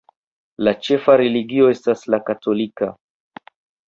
La 0.67 0.71
ĉefa 0.85 1.17
religio 1.21 1.67
estas 1.73 2.01
la 2.13 2.19
katolika. 2.31 2.89